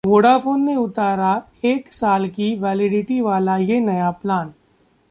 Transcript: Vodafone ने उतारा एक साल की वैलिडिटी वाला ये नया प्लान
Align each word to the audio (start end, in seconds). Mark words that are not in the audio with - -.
Vodafone 0.07 0.63
ने 0.65 0.75
उतारा 0.75 1.31
एक 1.65 1.93
साल 1.93 2.27
की 2.27 2.55
वैलिडिटी 2.55 3.19
वाला 3.21 3.57
ये 3.57 3.79
नया 3.79 4.09
प्लान 4.11 4.53